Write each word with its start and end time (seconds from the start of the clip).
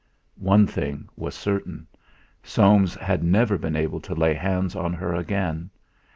One 0.39 0.65
thing 0.65 1.07
was 1.15 1.35
certain 1.35 1.85
Soames 2.41 2.95
had 2.95 3.23
never 3.23 3.55
been 3.59 3.75
able 3.75 3.99
to 3.99 4.15
lay 4.15 4.33
hands 4.33 4.75
on 4.75 4.93
her 4.93 5.13
again. 5.13 5.69